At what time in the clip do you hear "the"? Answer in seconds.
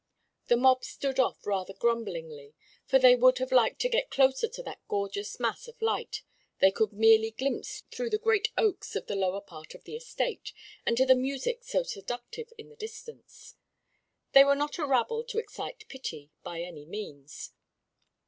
0.47-0.57, 8.09-8.17, 9.05-9.15, 9.83-9.95, 11.05-11.13, 12.69-12.75